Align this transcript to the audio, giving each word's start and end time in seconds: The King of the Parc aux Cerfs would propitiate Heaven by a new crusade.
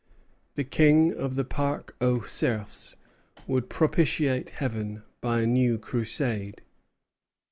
The 0.55 0.63
King 0.63 1.13
of 1.13 1.35
the 1.35 1.43
Parc 1.43 1.95
aux 2.01 2.21
Cerfs 2.21 2.95
would 3.45 3.69
propitiate 3.69 4.49
Heaven 4.49 5.03
by 5.21 5.41
a 5.41 5.45
new 5.45 5.77
crusade. 5.77 6.63